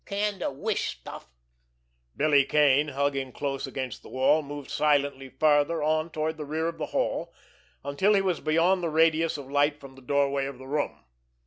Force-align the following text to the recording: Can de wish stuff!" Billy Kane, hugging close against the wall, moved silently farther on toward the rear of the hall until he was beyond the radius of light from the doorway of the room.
Can 0.03 0.39
de 0.39 0.49
wish 0.49 0.97
stuff!" 0.97 1.27
Billy 2.17 2.43
Kane, 2.43 2.87
hugging 2.87 3.31
close 3.31 3.67
against 3.67 4.01
the 4.01 4.09
wall, 4.09 4.41
moved 4.41 4.71
silently 4.71 5.29
farther 5.29 5.83
on 5.83 6.09
toward 6.09 6.37
the 6.37 6.43
rear 6.43 6.67
of 6.67 6.79
the 6.79 6.87
hall 6.87 7.31
until 7.83 8.15
he 8.15 8.21
was 8.21 8.39
beyond 8.39 8.81
the 8.81 8.89
radius 8.89 9.37
of 9.37 9.47
light 9.47 9.79
from 9.79 9.93
the 9.93 10.01
doorway 10.01 10.47
of 10.47 10.57
the 10.57 10.65
room. 10.65 11.03